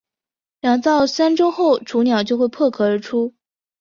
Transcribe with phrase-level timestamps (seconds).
[0.61, 3.35] 两到三周后雏鸟就会破壳而出。